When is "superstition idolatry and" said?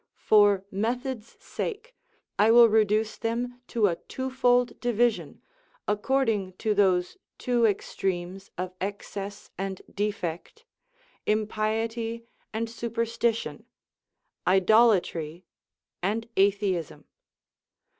12.67-16.27